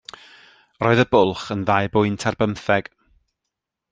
Roedd 0.85 1.01
y 1.03 1.05
bwlch 1.15 1.43
yn 1.57 1.67
ddau 1.69 1.91
bwynt 1.97 2.27
ar 2.31 2.39
bymtheg. 2.41 2.93